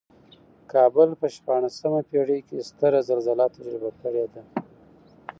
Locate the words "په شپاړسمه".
1.21-2.01